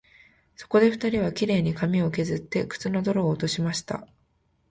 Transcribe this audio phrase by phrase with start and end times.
[0.55, 4.07] そこで二人は、綺麗に髪をけずって、靴の泥を落としました